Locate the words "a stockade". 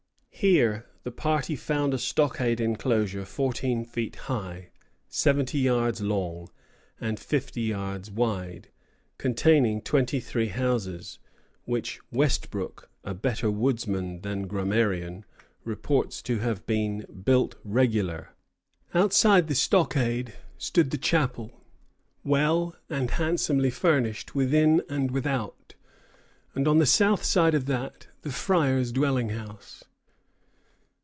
1.93-2.59